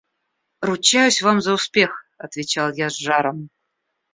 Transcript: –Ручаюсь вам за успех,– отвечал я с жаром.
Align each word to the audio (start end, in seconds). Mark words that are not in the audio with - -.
–Ручаюсь 0.67 1.21
вам 1.21 1.41
за 1.41 1.53
успех,– 1.53 1.91
отвечал 2.17 2.73
я 2.73 2.89
с 2.89 2.95
жаром. 2.95 3.51